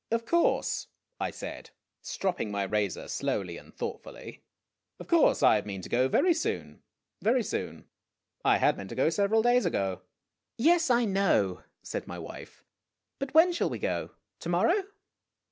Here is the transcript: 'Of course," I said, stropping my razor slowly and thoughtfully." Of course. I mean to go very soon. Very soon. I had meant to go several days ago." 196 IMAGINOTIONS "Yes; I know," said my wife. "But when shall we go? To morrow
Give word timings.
'Of 0.11 0.25
course," 0.25 0.87
I 1.19 1.29
said, 1.29 1.69
stropping 2.01 2.49
my 2.49 2.63
razor 2.63 3.07
slowly 3.07 3.55
and 3.57 3.71
thoughtfully." 3.71 4.41
Of 4.99 5.07
course. 5.07 5.43
I 5.43 5.61
mean 5.61 5.81
to 5.81 5.89
go 5.89 6.07
very 6.07 6.33
soon. 6.33 6.81
Very 7.21 7.43
soon. 7.43 7.87
I 8.43 8.57
had 8.57 8.77
meant 8.77 8.89
to 8.89 8.95
go 8.95 9.11
several 9.11 9.43
days 9.43 9.63
ago." 9.67 10.01
196 10.57 10.89
IMAGINOTIONS 10.89 10.89
"Yes; 10.89 10.89
I 10.89 11.05
know," 11.05 11.63
said 11.83 12.07
my 12.07 12.17
wife. 12.17 12.63
"But 13.19 13.35
when 13.35 13.51
shall 13.53 13.69
we 13.69 13.77
go? 13.77 14.09
To 14.39 14.49
morrow 14.49 14.85